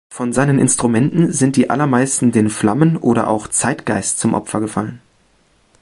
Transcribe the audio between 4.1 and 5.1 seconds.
zum Opfer gefallen.